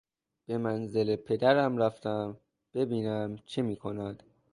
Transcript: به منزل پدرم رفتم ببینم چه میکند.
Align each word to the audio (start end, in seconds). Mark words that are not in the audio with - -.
به 0.45 0.57
منزل 0.57 1.15
پدرم 1.15 1.77
رفتم 1.77 2.37
ببینم 2.73 3.37
چه 3.45 3.61
میکند. 3.61 4.23